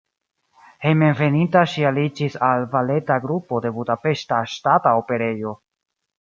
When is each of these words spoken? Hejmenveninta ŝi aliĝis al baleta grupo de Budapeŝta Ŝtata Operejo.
Hejmenveninta 0.85 1.61
ŝi 1.73 1.85
aliĝis 1.89 2.37
al 2.47 2.65
baleta 2.71 3.19
grupo 3.27 3.61
de 3.67 3.73
Budapeŝta 3.77 4.41
Ŝtata 4.55 4.97
Operejo. 5.05 5.55